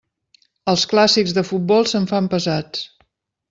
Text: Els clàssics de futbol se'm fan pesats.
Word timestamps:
Els 0.73 0.85
clàssics 0.93 1.37
de 1.39 1.43
futbol 1.51 1.87
se'm 1.95 2.11
fan 2.15 2.33
pesats. 2.35 2.87